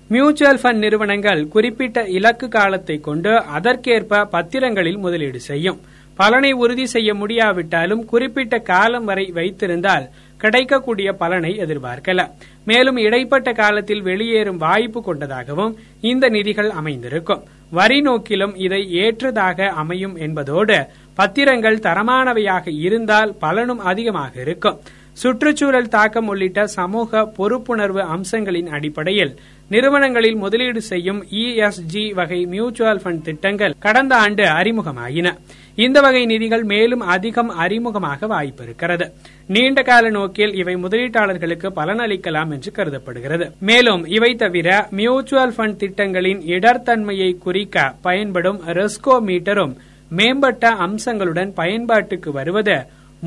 மியூச்சுவல் 0.08 0.60
ஃபண்ட் 0.64 0.84
நிறுவனங்கள் 0.86 1.48
குறிப்பிட்ட 1.48 2.08
இலக்கு 2.08 2.48
காலத்தை 2.48 3.00
கொண்டு 3.00 3.44
அதற்கேற்ப 3.58 4.26
பத்திரங்களில் 4.26 4.98
முதலீடு 4.98 5.40
செய்யும். 5.40 5.80
பலனை 6.20 6.52
உறுதி 6.64 6.86
செய்ய 6.94 7.10
முடியாவிட்டாலும் 7.20 8.02
குறிப்பிட்ட 8.12 8.56
காலம் 8.72 9.06
வரை 9.10 9.26
வைத்திருந்தால் 9.38 10.08
கிடைக்கக்கூடிய 10.40 11.10
பலனை 11.22 11.52
எதிர்பார்க்கலாம் 11.64 12.34
மேலும் 12.70 12.98
இடைப்பட்ட 13.06 13.50
காலத்தில் 13.62 14.04
வெளியேறும் 14.10 14.60
வாய்ப்பு 14.66 15.00
கொண்டதாகவும் 15.08 15.74
இந்த 16.12 16.26
நிதிகள் 16.36 16.72
அமைந்திருக்கும். 16.80 17.44
வரி 17.78 18.00
நோக்கிலும் 18.02 18.54
இதை 18.66 18.82
ஏற்றதாக 19.04 19.68
அமையும் 19.82 20.16
என்பதோடு 20.26 20.78
பத்திரங்கள் 21.18 21.84
தரமானவையாக 21.88 22.66
இருந்தால் 22.86 23.32
பலனும் 23.44 23.82
அதிகமாக 23.92 24.34
இருக்கும். 24.46 24.80
சுற்றுச்சூழல் 25.22 25.94
தாக்கம் 25.96 26.28
உள்ளிட்ட 26.32 26.60
சமூக 26.80 27.22
பொறுப்புணர்வு 27.38 28.02
அம்சங்களின் 28.16 28.70
அடிப்படையில் 28.78 29.34
நிறுவனங்களில் 29.70 30.36
முதலீடு 30.36 30.82
செய்யும் 30.82 31.26
இஎஸ்ஜி 31.42 32.14
வகை 32.14 32.46
மியூச்சுவல் 32.46 33.02
ஃபண்ட் 33.04 33.22
திட்டங்கள் 33.22 33.76
கடந்த 33.80 34.16
ஆண்டு 34.16 34.44
அறிமுகமாயின. 34.44 35.28
இந்த 35.76 36.02
வகை 36.02 36.26
நிதிகள் 36.26 36.64
மேலும் 36.64 37.00
அதிகம் 37.00 37.52
அறிமுகமாக 37.60 38.28
வாய்ப்பு 38.28 38.64
இருக்கிறது. 38.64 39.06
நீண்ட 39.48 39.82
கால 39.82 40.10
நோக்கில் 40.10 40.54
இவை 40.54 40.76
முதலீட்டாளர்களுக்கு 40.76 41.70
பலனளிக்கலாம் 41.76 42.52
என்று 42.56 42.72
கருதப்படுகிறது. 42.72 43.52
மேலும் 43.60 44.06
இவை 44.06 44.36
தவிர 44.36 44.88
மியூச்சுவல் 44.92 45.54
ஃபண்ட் 45.58 45.80
திட்டங்களின் 45.84 46.42
இடர்தன்மையை 46.56 47.38
குறிக்க 47.38 47.96
பயன்படும் 48.02 48.62
ரெஸ்கோ 48.68 49.18
மீட்டரும் 49.30 49.76
மேம்பட்ட 50.10 50.70
அம்சங்களுடன் 50.70 51.54
பயன்பாட்டுக்கு 51.54 52.32
வருவது 52.32 52.78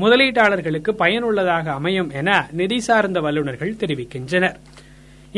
முதலீட்டாளர்களுக்கு 0.01 0.91
பயனுள்ளதாக 0.91 1.71
அமையும் 1.71 2.09
என 2.09 2.47
நிதி 2.51 2.79
சார்ந்த 2.79 3.19
வல்லுநர்கள் 3.21 3.75
தெரிவிக்கின்றனர். 3.79 4.55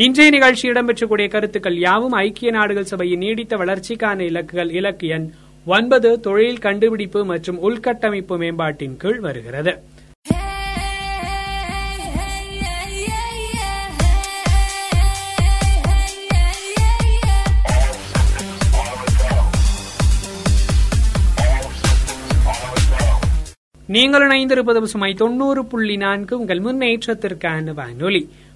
இன்றைய 0.04 0.30
நிகழ்ச்சி 0.30 0.64
இடம்பெற்றக்கூடிய 0.70 1.26
கருத்துக்கள் 1.28 1.76
யாவும் 1.78 2.16
ஐக்கிய 2.22 2.50
நாடுகள் 2.50 2.88
சபையின் 2.90 3.18
நீடித்த 3.18 3.56
வளர்ச்சிக்கான 3.56 4.18
இலக்குகள் 4.30 4.70
இலக்கு 4.70 5.08
எண் 5.08 5.26
ஒன்பது 5.66 6.20
தொழில் 6.20 6.58
கண்டுபிடிப்பு 6.58 7.24
மற்றும் 7.24 7.60
உள்கட்டமைப்பு 7.62 8.36
மேம்பாட்டின் 8.42 8.96
கீழ் 8.96 9.20
வருகிறது. 9.20 9.74
நீங்கள் 23.88 24.24
இணைந்திருப்பது 24.26 24.82
சுமை 24.82 25.14
தொண்ணூறு 25.14 25.64
புள்ளி 25.64 25.96
நான்கு 25.96 26.38
உங்கள் 26.38 26.60
முன்னேற்றத்திற்கான 26.60 27.74
வானொலி. 27.74 28.22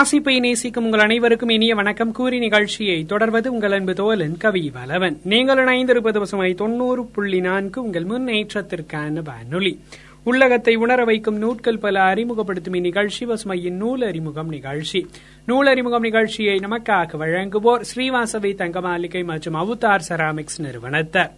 வாசிப்பை 0.00 0.40
நேசிக்கும் 0.40 0.84
உங்கள் 0.84 1.00
அனைவருக்கும் 1.00 1.48
இனிய 1.48 1.74
வணக்கம். 1.74 2.12
கூறி 2.12 2.38
நிகழ்ச்சியை 2.38 3.04
தொடர்வது 3.04 3.52
உங்கள் 3.52 3.72
அன்பு 3.72 3.92
தோலன் 3.92 4.36
கவி 4.38 4.72
வலவன். 4.74 5.16
நீங்கள் 5.24 5.64
இணைந்திருப்பது 5.64 6.18
பசுமை 6.18 6.54
தொண்ணூறு 6.54 7.06
புள்ளி 7.06 7.40
நான்கு 7.40 7.82
உங்கள் 7.82 8.04
முன்னேற்றத்திற்கான 8.04 9.22
வானொலி. 9.22 9.80
உள்ளகத்தை 10.24 10.74
உணர 10.74 11.04
வைக்கும் 11.04 11.38
நூட்கள் 11.38 11.78
பல 11.78 12.00
அறிமுகப்படுத்தும் 12.00 12.74
இந்நிகழ்ச்சி 12.74 13.26
பசுமையின் 13.26 13.72
நூல் 13.72 14.02
அறிமுகம் 14.02 14.48
நிகழ்ச்சி. 14.48 15.06
நூல் 15.46 15.66
அறிமுகம் 15.66 16.00
நிகழ்ச்சியை 16.00 16.58
நமக்காக 16.58 17.16
வழங்குவோர் 17.18 17.84
ஸ்ரீவாசவி 17.94 18.54
தங்கமாளிகை 18.54 19.24
மற்றும் 19.24 19.54
அவுதார் 19.54 20.00
செராமிக்ஸ் 20.08 20.60
நிறுவனத்தார் 20.60 21.30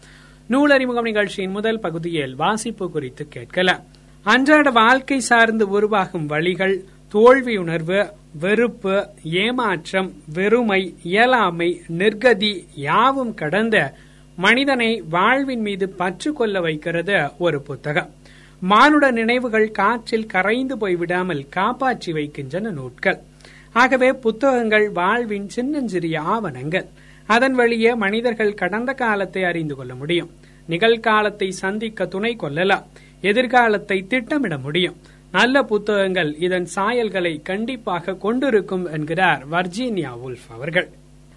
நூல் 0.46 0.70
அறிமுகம் 0.70 1.04
நிகழ்ச்சியின் 1.04 1.50
முதல் 1.50 1.80
பகுதியில் 1.80 2.34
வாசிப்பு 2.34 2.90
குறித்து 2.90 3.28
கேட்கலாம். 3.28 3.80
அன்றாட 4.22 4.70
வாழ்க்கை 4.70 5.20
சார்ந்து 5.20 5.68
உருவாகும் 5.68 6.26
வழிகள் 6.26 6.84
தோல்வியுணர்வு 7.14 8.12
வெறுப்பு 8.38 9.08
ஏமாற்றம் 9.22 10.12
வெறுமை 10.34 10.94
இயலாமை 11.02 11.80
நிர்கதி 11.98 12.66
யாவும் 12.74 13.34
கடந்த 13.34 13.94
மனிதனை 14.36 15.02
வாழ்வின் 15.10 15.60
மீது 15.60 15.88
பற்று 15.88 16.32
கொள்ள 16.32 16.60
வைக்கிறது 16.60 17.30
ஒரு 17.38 17.60
புத்தகம். 17.62 18.10
மானுட 18.60 19.10
நினைவுகள் 19.10 19.70
காற்றில் 19.70 20.26
கரைந்து 20.26 20.76
போய்விடாமல் 20.76 21.48
காப்பாற்றி 21.48 22.12
வைக்கின்றன 22.12 22.70
நூட்கள். 22.70 23.18
ஆகவே 23.72 24.12
புத்தகங்கள் 24.12 24.90
வாழ்வின் 24.90 25.48
சின்னஞ்சிறிய 25.48 26.20
ஆவணங்கள். 26.20 26.86
அதன் 27.26 27.54
வழியே 27.54 27.94
மனிதர்கள் 27.94 28.54
கடந்த 28.54 28.92
காலத்தை 28.92 29.44
அறிந்து 29.44 29.74
கொள்ள 29.74 29.94
முடியும். 29.94 30.30
நிகழ்காலத்தை 30.68 31.48
சந்திக்க 31.48 32.06
துணை 32.06 32.36
கொள்ளலாம். 32.36 32.86
எதிர்காலத்தை 33.20 34.06
திட்டமிட 34.06 34.58
முடியும். 34.58 34.96
நல்ல 35.32 35.62
புத்தகங்கள் 35.62 36.36
இதன் 36.38 36.68
சாயல்களை 36.74 37.42
கண்டிப்பாக 37.42 38.14
கொண்டிருக்கும் 38.14 38.86
என்கிறார் 38.92 39.42
வர்ஜீனியா 39.50 40.10
உல்ஃப் 40.26 40.48
அவர்கள். 40.48 40.88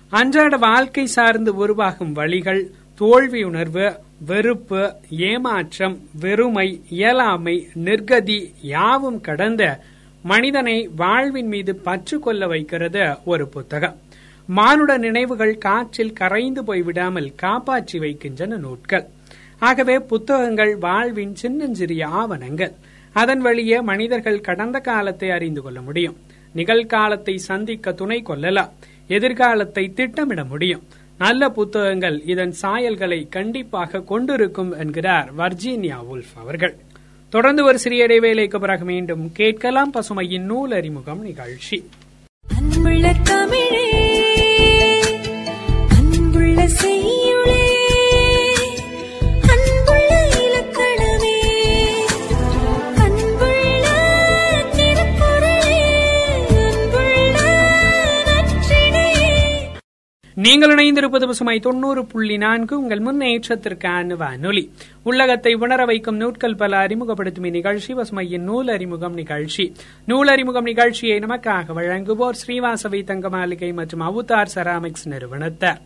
அன்றாட 0.10 0.58
வாழ்க்கை 0.58 1.06
சார்ந்து 1.06 1.56
உருவாகும் 1.56 2.12
வழிகள் 2.12 2.72
தோல்வி 2.96 3.44
உணர்வு 3.44 4.00
வெறுப்பு 4.26 4.96
ஏமாற்றம் 5.10 5.96
வெறுமை 6.20 6.82
இயலாமை 6.90 7.68
நிர்கதி 7.86 8.54
யாவும் 8.62 9.22
கடந்த 9.22 9.80
மனிதனை 10.24 10.90
வாழ்வின் 10.96 11.48
மீது 11.48 11.76
பற்று 11.76 12.20
கொள்ள 12.20 12.48
வைக்கிறது 12.48 13.16
ஒரு 13.26 13.48
புத்தகம். 13.48 13.96
மானுட 14.48 14.98
நினைவுகள் 14.98 15.58
காற்றில் 15.58 16.14
கரைந்து 16.14 16.64
போய்விடாமல் 16.64 17.36
காப்பாற்றி 17.36 18.00
வைக்கின்றன 18.00 18.56
நூட்கள். 18.56 19.06
ஆகவே 19.60 20.00
புத்தகங்கள் 20.00 20.78
வாழ்வின் 20.78 21.36
சின்னஞ்சிறிய 21.36 22.08
ஆவணங்கள். 22.08 22.76
அதன் 23.22 23.44
வழியே 23.46 23.78
மனிதர்கள் 23.90 24.46
கடந்த 24.48 24.78
காலத்தை 24.80 25.30
அறிந்து 25.38 25.62
கொள்ள 25.62 25.80
முடியும். 25.82 26.16
நிகழ்காலத்தை 26.56 27.36
சந்திக்க 27.50 27.92
துணை 27.92 28.22
கொள்ளலாம் 28.22 28.74
எதிர்காலத்தை 29.08 29.84
திட்டமிட 29.94 30.44
முடியும். 30.44 30.84
நல்ல 31.18 31.50
புத்தகங்கள் 31.50 32.18
இதன் 32.26 32.54
சாயல்களை 32.62 33.20
கண்டிப்பாக 33.30 34.02
கொண்டிருக்கும் 34.12 34.72
என்கிறார் 34.78 35.30
வர்ஜீனியா 35.38 36.00
உல்ஃப் 36.14 36.34
அவர்கள். 36.44 36.76
தொடர்ந்து 37.34 37.62
ஒரு 37.64 37.78
சிறிய 37.84 38.08
இடைவேளைக்கு 38.08 38.60
பிறகு 38.60 38.86
மீண்டும் 38.86 39.24
கேட்கலாம் 39.32 39.94
பசுமையின் 39.94 40.48
நூல் 40.52 40.72
அறிமுகம் 40.72 41.22
நிகழ்ச்சி. 41.22 41.78
அன்புள்ள 42.58 43.14
தமிழே 43.24 43.86
அன்புள்ள 45.98 46.68
செய்ய 46.82 47.25
நீங்கள் 60.46 60.74
இணைந்திருப்பது 60.76 61.26
பசுமை 61.26 61.60
தொண்ணூறு 61.60 62.06
புள்ளி 62.06 62.38
நான்கு. 62.38 62.80
உங்கள் 62.80 63.00
முன்னேற்றத்திற்கான 63.00 64.16
வானொலி. 64.16 64.72
உள்ளகத்தை 65.04 65.54
உணர 65.54 65.86
வைக்கும் 65.86 66.16
நூட்கள் 66.16 66.56
பல 66.56 66.78
அறிமுகப்படுத்தும் 66.78 67.44
இந்நிகழ்ச்சி 67.44 67.94
பசுமையின் 67.94 68.40
நூல் 68.40 68.68
அறிமுகம் 68.68 69.14
நிகழ்ச்சி. 69.14 69.74
நூல் 70.06 70.28
அறிமுகம் 70.28 70.64
நிகழ்ச்சியை 70.64 71.20
நமக்காக 71.20 71.74
வழங்குவோர் 71.76 72.38
ஸ்ரீவாசவி 72.48 73.04
தங்க 73.04 73.30
மாளிகை 73.30 73.74
மற்றும் 73.74 74.02
அவுதார் 74.02 74.46
செராமிக்ஸ் 74.56 75.08
நிறுவனத்தார் 75.08 75.82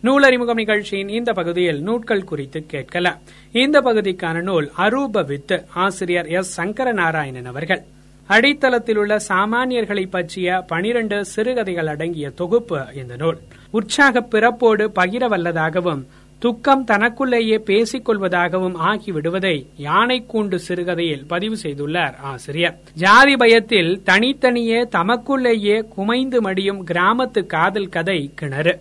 நூல் 0.00 0.22
அறிமுகம் 0.22 0.56
நிகழ்ச்சியின் 0.56 1.08
இந்த 1.08 1.32
பகுதியில் 1.32 1.82
நூட்கள் 1.82 2.24
குறித்து 2.24 2.66
கேட்கலாம். 2.66 3.18
இந்த 3.52 3.80
பகுதிக்கான 3.80 4.42
நூல் 4.42 4.70
அரூப 4.78 5.26
வித்து 5.26 5.64
ஆசிரியர் 5.74 6.26
எஸ். 6.26 6.52
சங்கர 6.52 6.92
நாராயணன் 6.92 7.44
அவர்கள். 7.44 7.82
அடித்தளத்தில் 8.28 8.96
உள்ள 8.96 9.16
சாமானியர்களை 9.28 10.06
பற்றிய 10.10 10.64
பனிரண்டு 10.66 11.24
சிறுகதைகள் 11.24 11.86
அடங்கிய 11.86 12.30
தொகுப்பு 12.30 12.80
இந்த 12.94 13.16
நூல். 13.16 13.38
உற்சாக 13.70 14.20
பிறப்போடு 14.20 14.88
பகிர 14.94 15.28
வல்லதாகவும் 15.28 16.04
துக்கம் 16.38 16.84
தனக்குள்ளேயே 16.84 17.58
பேசிக் 17.58 18.10
கொள்வதாகவும் 18.10 18.76
ஆகிவிடுவதை 18.76 19.66
யானை 19.76 20.26
கூண்டு 20.32 20.54
சிறுகதையில் 20.54 21.26
பதிவு 21.26 21.56
செய்துள்ளார் 21.62 22.16
ஆசிரியர். 22.16 22.78
ஜாதி 22.94 23.36
பயத்தில் 23.36 24.02
தனித்தனியே 24.04 24.84
தமக்குள்ளேயே 24.84 25.84
குமைந்து 25.96 26.40
மடியும் 26.40 26.86
கிராமத்து 26.86 27.46
காதல் 27.46 27.88
கதை 27.88 28.30
கிணறு. 28.34 28.80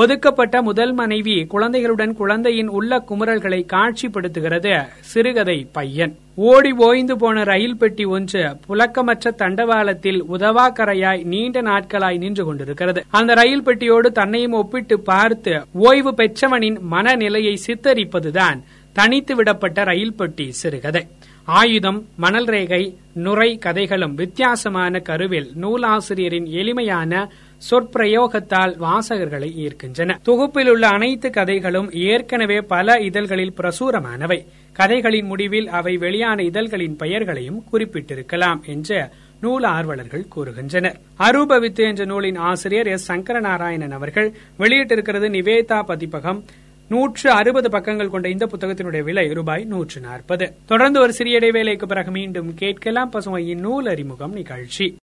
ஒதுக்கப்பட்ட 0.00 0.62
முதல் 0.62 0.92
மனைவி 0.92 1.44
குழந்தைகளுடன் 1.44 2.14
குழந்தையின் 2.14 2.68
உள்ள 2.68 3.04
குமுறல்களை 3.08 3.60
காட்சிப்படுத்துகிறது 3.72 4.72
சிறுகதை 5.00 5.66
பையன். 5.72 6.12
ஓடி 6.34 6.72
ஓய்ந்து 6.72 7.16
போன 7.16 7.44
ரயில் 7.44 7.76
பெட்டி 7.76 8.04
ஒன்று 8.04 8.42
புழக்கமற்ற 8.68 9.32
தண்டவாளத்தில் 9.38 10.20
உதவாக்கரையாய் 10.32 11.24
நீண்ட 11.24 11.62
நாட்களாய் 11.62 12.18
நின்று 12.18 12.44
கொண்டிருக்கிறது. 12.44 13.02
அந்த 13.10 13.34
ரயில் 13.34 13.62
பெட்டியோடு 13.62 14.12
தன்னையும் 14.12 14.52
ஒப்பிட்டு 14.52 15.00
பார்த்து 15.00 15.54
ஓய்வு 15.72 16.12
பெற்றவனின் 16.12 16.80
மனநிலையை 16.80 17.60
சித்தரிப்பதுதான் 17.66 18.60
தனித்து 18.92 19.34
விடப்பட்ட 19.34 19.84
ரயில் 19.84 20.14
பெட்டி 20.14 20.52
சிறுகதை. 20.52 21.06
ஆயுதம் 21.44 22.06
மணல் 22.16 22.44
ரேகை 22.44 22.96
நுரை 23.14 23.58
கதைகளும் 23.58 24.14
வித்தியாசமான 24.14 24.98
கருவில் 24.98 25.50
நூலாசிரியரின் 25.54 26.46
எளிமையான 26.60 27.30
சொற்பிரயோகத்தால் 27.70 28.76
வாசகர்களை 28.76 29.50
ஈர்க்கின்றன. 29.56 30.16
தொகுப்பில் 30.22 30.68
உள்ள 30.68 30.88
அனைத்து 30.88 31.30
கதைகளும் 31.30 31.92
ஏற்கனவே 31.92 32.60
பல 32.60 32.98
இதழ்களில் 33.00 33.52
பிரசுரமானவை. 33.56 34.44
கதைகளின் 34.72 35.26
முடிவில் 35.26 35.68
அவை 35.68 35.96
வெளியான 35.96 36.42
இதழ்களின் 36.42 36.96
பெயர்களையும் 36.96 37.62
குறிப்பிட்டிருக்கலாம் 37.72 38.64
என்று 38.66 39.08
நூல் 39.40 39.62
ஆர்வலர்கள் 39.62 40.26
கூறுகின்றனர். 40.36 40.94
அரூபவித்து 41.18 41.88
என்ற 41.88 42.04
நூலின் 42.04 42.36
ஆசிரியர் 42.36 42.86
எஸ். 42.86 43.12
சங்கரநாராயணன் 43.12 43.90
அவர்கள் 43.90 44.32
வெளியிட்டிருக்கிறது 44.58 45.28
நிவேதா 45.28 45.82
பதிப்பகம். 45.82 46.44
நூற்று 46.88 47.30
அறுபது 47.30 47.68
பக்கங்கள் 47.68 48.10
கொண்ட 48.10 48.28
இந்த 48.28 48.46
புத்தகத்தினுடைய 48.46 49.02
விலை 49.02 49.32
ரூபாய் 49.32 49.64
நூற்று 49.64 50.00
நாற்பது. 50.00 50.52
தொடர்ந்து 50.66 51.00
ஒரு 51.00 51.12
சிறிய 51.12 51.38
இடைவேளைக்கு 51.38 51.86
பிறகு 51.86 52.10
மீண்டும் 52.10 52.54
கேட்கலாம் 52.54 53.12
பசுமையின் 53.12 53.58
நூல் 53.58 53.86
அறிமுகம் 53.86 54.32
நிகழ்ச்சி. 54.32 54.96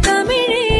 தமிழே 0.00 0.71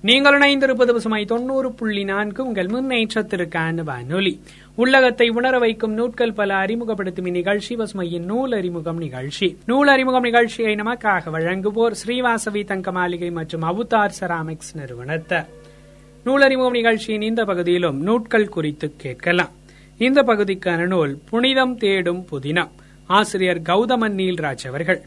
நீங்கள் 0.00 0.38
இணைந்திருப்பது 0.38 0.92
பசுமை 0.92 1.24
தொண்ணூறு 1.24 1.72
புள்ளி 1.72 2.04
நான்கு. 2.04 2.46
உங்கள் 2.46 2.66
முன்னேற்றத்திற்கான 2.66 3.74
வானொலி. 3.74 4.40
உள்ளகத்தை 4.74 5.28
உணர 5.28 5.58
வைக்கும் 5.58 5.92
நூட்கள் 5.92 6.32
பல 6.32 6.54
அறிமுகப்படுத்தும் 6.54 7.26
இந்நிகழ்ச்சி 7.26 7.76
பசுமையின் 7.76 8.24
நூல் 8.24 8.52
அறிமுகம் 8.52 8.98
நிகழ்ச்சி. 8.98 9.58
நூல் 9.66 9.88
அறிமுகம் 9.88 10.22
நிகழ்ச்சியை 10.22 10.74
நமக்காக 10.74 11.30
வழங்குவோர் 11.30 11.94
ஸ்ரீவாசவி 12.06 12.64
தங்க 12.64 12.92
மாளிகை 12.92 13.30
மற்றும் 13.30 13.62
அவுதார் 13.62 14.10
செராமிக்ஸ் 14.20 14.74
நிறுவனத்தை. 14.74 15.38
நூல் 16.24 16.70
நிகழ்ச்சியின் 16.70 17.22
இந்த 17.22 17.44
பகுதியிலும் 17.44 18.02
நூட்கள் 18.02 18.48
குறித்து 18.48 18.92
கேட்கலாம். 18.96 19.50
இந்த 19.98 20.22
பகுதிக்கான 20.22 20.86
நூல் 20.86 21.18
புனிதம் 21.30 21.76
தேடும் 21.76 22.24
புதினம். 22.30 22.70
ஆசிரியர் 23.06 23.62
கௌதமன் 23.62 24.14
நீல்ராஜ் 24.14 24.66
அவர்கள். 24.66 25.02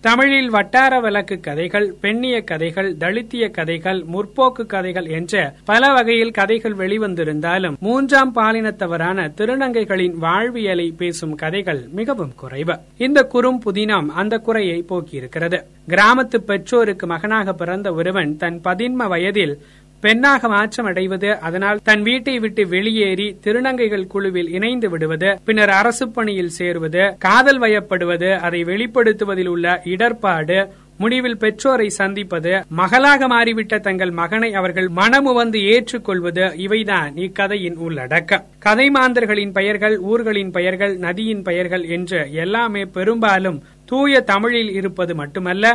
தமிழில் 0.00 0.50
வட்டார 0.50 1.00
வழக்கு 1.00 1.40
கதைகள் 1.40 1.94
பெண்ணிய 2.00 2.40
கதைகள் 2.40 2.96
தலித்திய 2.96 3.50
கதைகள் 3.50 4.04
முற்போக்கு 4.12 4.66
கதைகள் 4.66 5.04
என்ற 5.04 5.54
பல 5.64 5.92
வகையில் 5.92 6.30
கதைகள் 6.30 6.72
வெளிவந்திருந்தாலும் 6.72 7.78
மூன்றாம் 7.78 8.34
பாலினத்தவரான 8.34 9.30
திருநங்கைகளின் 9.36 10.14
வாழ்வியலை 10.16 10.94
பேசும் 10.96 11.34
கதைகள் 11.34 11.88
மிகவும் 11.90 12.34
குறைவு. 12.34 12.78
இந்த 12.96 13.22
குறும் 13.22 13.62
புதினம் 13.66 14.06
அந்த 14.06 14.38
குறையை 14.38 14.84
போக்கியிருக்கிறது. 14.88 15.62
கிராமத்து 15.88 16.36
பெற்றோருக்கு 16.36 17.06
மகனாக 17.06 17.52
பிறந்த 17.52 17.92
ஒருவன் 17.92 18.36
தன் 18.36 18.60
பதின்ம 18.64 19.08
வயதில் 19.08 19.58
பெண்ணாக 20.02 20.48
மாற்றம் 20.48 20.86
அடைவது 20.86 21.38
அதனால் 21.38 21.80
தன் 21.82 22.02
வீட்டை 22.02 22.38
விட்டு 22.38 22.66
வெளியேறி 22.66 23.26
திருநங்கைகள் 23.44 24.06
குழுவில் 24.06 24.48
இணைந்து 24.48 24.88
விடுவது 24.88 25.30
பின்னர் 25.44 25.70
அரசு 25.70 26.06
பணியில் 26.08 26.54
சேருவது 26.58 27.02
காதல் 27.18 27.58
வயப்படுவது 27.58 28.30
அதை 28.40 28.62
வெளிப்படுத்துவதில் 28.64 29.46
உள்ள 29.46 29.82
இடர்பாடு 29.84 30.58
முடிவில் 30.98 31.38
பெற்றோரை 31.38 31.86
சந்திப்பது 31.90 32.50
மகளாக 32.70 33.28
மாறிவிட்ட 33.28 33.74
தங்கள் 33.80 34.10
மகனை 34.10 34.50
அவர்கள் 34.54 34.88
மனமுவந்து 34.88 35.60
ஏற்றுக்கொள்வது 35.66 36.44
இவைதான் 36.56 37.12
இக்கதையின் 37.16 37.76
உள்ளடக்கம். 37.76 38.44
கதை 38.58 38.90
மாந்தர்களின் 38.90 39.52
பெயர்கள் 39.52 39.98
ஊர்களின் 40.00 40.50
பெயர்கள் 40.50 40.98
நதியின் 40.98 41.42
பெயர்கள் 41.42 41.84
என்று 41.88 42.20
எல்லாமே 42.34 42.84
பெரும்பாலும் 42.88 43.58
தூய 43.84 44.20
தமிழில் 44.22 44.72
இருப்பது 44.72 45.14
மட்டுமல்ல 45.14 45.66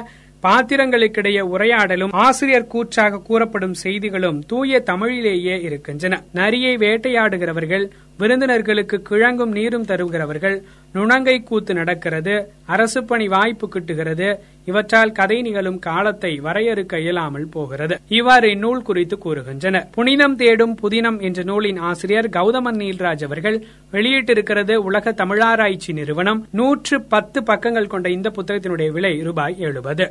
பாத்திரங்களுக்கிடையே 0.45 1.43
உரையாடலும் 1.55 2.15
ஆசிரியர் 2.25 2.71
கூற்றாக 2.73 3.21
கூறப்படும் 3.27 3.77
செய்திகளும் 3.83 4.39
தூய 4.47 4.81
தமிழிலேயே 4.89 5.55
இருக்கின்றன. 5.67 6.23
நரியை 6.33 6.73
வேட்டையாடுகிறவர்கள் 6.77 7.85
விருந்தினர்களுக்கு 8.19 8.97
கிழங்கும் 9.07 9.53
நீரும் 9.57 9.85
தருகிறவர்கள் 9.85 10.57
நுணங்கை 10.93 11.43
கூத்து 11.43 11.73
நடக்கிறது 11.73 12.35
அரசு 12.65 13.03
பணி 13.03 13.27
வாய்ப்பு 13.27 13.69
கிட்டுகிறது 13.73 14.27
இவற்றால் 14.65 15.11
கதை 15.11 15.41
நிகழும் 15.41 15.79
காலத்தை 15.79 16.31
வரையறுக்க 16.45 16.99
இயலாமல் 16.99 17.49
போகிறது. 17.49 17.95
இவ்வாறு 18.07 18.49
இந்நூல் 18.49 18.81
குறித்து 18.81 19.17
கூறுகின்றனர். 19.17 19.87
புனிதம் 19.91 20.35
தேடும் 20.35 20.77
புதினம் 20.81 21.21
என்ற 21.21 21.43
நூலின் 21.43 21.77
ஆசிரியர் 21.77 22.29
கௌதமன் 22.29 22.79
நீல்ராஜ் 22.83 23.23
அவர்கள் 23.23 23.57
வெளியிட்டிருக்கிறது 23.91 24.75
உலக 24.89 25.11
தமிழாராய்ச்சி 25.11 25.93
நிறுவனம். 25.93 26.47
நூற்று 26.51 27.01
பத்து 27.01 27.41
பக்கங்கள் 27.43 27.91
கொண்ட 27.95 28.09
இந்த 28.09 28.31
புத்தகத்தினுடைய 28.37 28.91
விலை 28.91 29.21
ரூபாய் 29.21 29.59
எழுபது. 29.59 30.07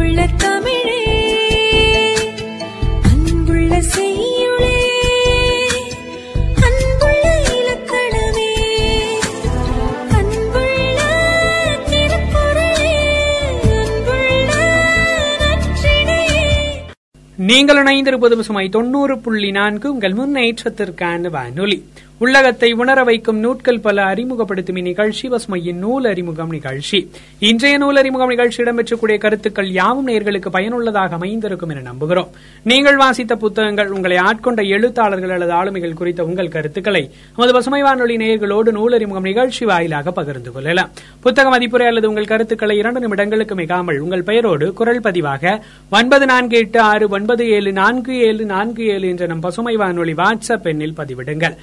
அன்புள்ள 0.00 0.26
தமிழே 0.36 0.98
அன்புள்ள 3.08 3.72
செய்யுளே 3.88 4.76
அன்புள்ள 6.66 7.24
இலக்கணமே 7.56 8.46
அன்புள்ள 10.18 11.00
திருக்குறளே 11.90 12.94
அன்புள்ள 13.74 14.56
நீங்கள் 17.38 17.80
இணைந்திருப்பது 17.82 18.36
பசுமை 18.36 18.66
தொண்ணூறு 18.68 19.16
புள்ளி 19.18 19.50
நான்கு 19.52 19.88
உங்கள் 19.92 20.14
முன்னேற்றத்திற்கான 20.14 21.30
வானொலி. 21.30 21.78
உள்ளகத்தை 22.22 22.72
உணர 22.72 23.02
வைக்கும் 23.04 23.38
நூட்கள் 23.38 23.78
பல 23.80 24.02
அறிமுகப்படுத்தும் 24.02 24.76
இந்நிகழ்ச்சி. 24.76 25.28
பசுமையின் 25.28 25.78
நூல் 25.84 26.04
அறிமுகம் 26.04 26.50
நிகழ்ச்சி. 26.50 27.10
இன்றைய 27.38 27.78
நூல் 27.78 27.96
அறிமுகம் 27.96 28.28
நிகழ்ச்சி 28.28 28.62
இடம்பெற்றக்கூடிய 28.62 29.18
கருத்துக்கள் 29.18 29.70
யாவும் 29.70 30.08
நேர்களுக்கு 30.08 30.48
பயனுள்ளதாக 30.48 31.14
அமைந்திருக்கும் 31.14 31.68
என 31.68 31.92
நம்புகிறோம். 31.92 32.26
நீங்கள் 32.62 32.96
வாசித்த 32.96 33.36
புத்தகங்கள் 33.36 33.88
உங்களை 33.88 34.16
ஆட்கொண்ட 34.16 34.62
எழுத்தாளர்கள் 34.68 35.30
அல்லது 35.30 35.52
ஆளுமைகள் 35.52 35.94
குறித்த 35.94 36.24
உங்கள் 36.24 36.48
கருத்துக்களை 36.48 37.10
நமது 37.36 37.52
பசுமை 37.52 37.82
வானொலி 37.82 38.16
நேயர்களோடு 38.16 38.70
நூல் 38.70 38.92
அறிமுகம் 38.92 39.22
நிகழ்ச்சி 39.22 39.64
வாயிலாக 39.64 40.12
பகிர்ந்து 40.12 40.52
கொள்ளலாம். 40.52 40.90
புத்தக 41.20 41.58
மதிப்புரை 41.58 41.86
அல்லது 41.86 42.08
உங்கள் 42.08 42.30
கருத்துக்களை 42.34 42.76
இரண்டு 42.76 43.02
நிமிடங்களுக்கு 43.06 43.54
மிகாமல் 43.54 43.98
உங்கள் 43.98 44.22
பெயரோடு 44.22 44.72
குரல் 44.72 45.00
பதிவாக 45.00 45.60
ஒன்பது 45.90 46.26
நான்கு 46.26 46.58
எட்டு 46.58 46.80
ஆறு 46.80 47.08
ஒன்பது 47.08 47.48
ஏழு 47.48 47.72
நான்கு 47.72 48.20
ஏழு 48.28 48.44
நான்கு 48.44 48.84
ஏழு 48.84 49.08
என்ற 49.08 49.26
நம் 49.26 49.40
பசுமை 49.40 49.76
வானொலி 49.76 50.12
வாட்ஸ்அப் 50.12 50.70
எண்ணில் 50.74 50.96
பதிவிடுங்கள். 50.96 51.56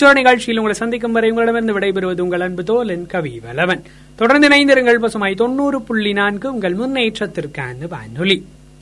மற்றொரு 0.00 0.20
நிகழ்ச்சியில் 0.20 0.58
உங்களை 0.58 0.76
சந்திக்கும் 0.78 1.12
வரை 1.12 1.30
உங்களிடமிருந்து 1.30 1.74
விடைபெறுவது 1.78 2.20
உங்கள் 2.20 2.40
அன்பு 2.40 2.62
தோலன் 2.62 3.02
கவி 3.06 3.32
வலவன் 3.44 3.82
தொடர்ந்து 4.16 4.46
இணைந்திருங்கள் 4.48 5.00
பசுமாய் 5.00 5.34
தொண்ணூறு 5.34 5.78
புள்ளி 5.82 6.12
நான்கு 6.12 6.46
உங்கள் 6.52 6.74
முன்னேற்றத்திற்கான 6.74 7.88
வானொலி. 7.88 8.36